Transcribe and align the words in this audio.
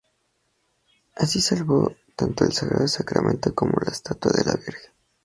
Así 1.15 1.41
salvó 1.41 1.95
tanto 2.15 2.43
el 2.43 2.53
Sagrado 2.53 2.87
Sacramento 2.87 3.53
como 3.53 3.73
la 3.85 3.91
estatua 3.91 4.31
de 4.31 4.43
la 4.45 4.55
Virgen. 4.55 4.91